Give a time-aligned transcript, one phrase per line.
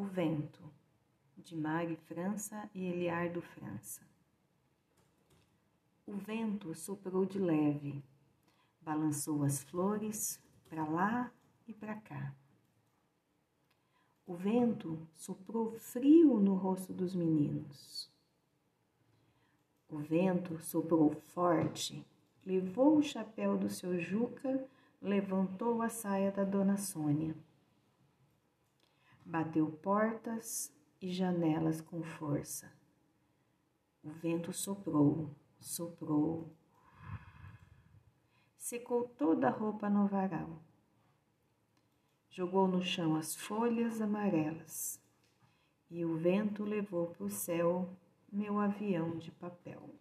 [0.00, 0.62] O Vento,
[1.36, 4.00] de Mari França e Eliardo França.
[6.06, 8.02] O vento soprou de leve,
[8.80, 10.40] balançou as flores
[10.70, 11.30] para lá
[11.68, 12.34] e para cá.
[14.26, 18.10] O vento soprou frio no rosto dos meninos.
[19.86, 22.06] O vento soprou forte,
[22.46, 24.66] levou o chapéu do seu Juca,
[25.02, 27.36] levantou a saia da dona Sônia
[29.30, 32.72] bateu portas e janelas com força.
[34.02, 35.30] O vento soprou,
[35.60, 36.52] soprou,
[38.56, 40.60] secou toda a roupa no varal.
[42.28, 45.00] Jogou no chão as folhas amarelas
[45.88, 47.96] e o vento levou para o céu
[48.32, 49.94] meu avião de papel.